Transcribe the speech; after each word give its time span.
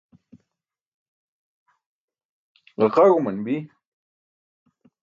ġaqaẏauman 2.79 3.37
bi 3.45 3.55